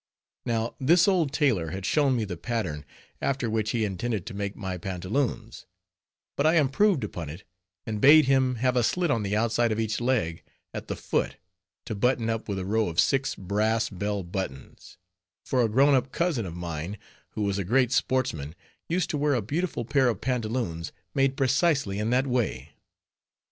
Now, 0.47 0.73
this 0.79 1.07
old 1.07 1.31
tailor 1.31 1.69
had 1.69 1.85
shown 1.85 2.15
me 2.15 2.25
the 2.25 2.35
pattern, 2.35 2.85
after 3.21 3.51
which 3.51 3.69
he 3.69 3.85
intended 3.85 4.25
to 4.25 4.33
make 4.33 4.55
my 4.55 4.75
pantaloons; 4.79 5.67
but 6.35 6.43
I 6.47 6.55
improved 6.55 7.03
upon 7.03 7.29
it, 7.29 7.43
and 7.85 8.01
bade 8.01 8.25
him 8.25 8.55
have 8.55 8.75
a 8.75 8.81
slit 8.81 9.11
on 9.11 9.21
the 9.21 9.37
outside 9.37 9.71
of 9.71 9.79
each 9.79 10.01
leg, 10.01 10.41
at 10.73 10.87
the 10.87 10.95
foot, 10.95 11.37
to 11.85 11.93
button 11.93 12.31
up 12.31 12.49
with 12.49 12.57
a 12.57 12.65
row 12.65 12.87
of 12.89 12.99
six 12.99 13.35
brass 13.35 13.91
bell 13.91 14.23
buttons; 14.23 14.97
for 15.45 15.61
a 15.61 15.69
grown 15.69 15.93
up 15.93 16.11
cousin 16.11 16.47
of 16.47 16.55
mine, 16.55 16.97
who 17.33 17.43
was 17.43 17.59
a 17.59 17.63
great 17.63 17.91
sportsman, 17.91 18.55
used 18.89 19.11
to 19.11 19.19
wear 19.19 19.35
a 19.35 19.41
beautiful 19.43 19.85
pair 19.85 20.09
of 20.09 20.19
pantaloons, 20.19 20.91
made 21.13 21.37
precisely 21.37 21.99
in 21.99 22.09
that 22.09 22.25
way. 22.25 22.71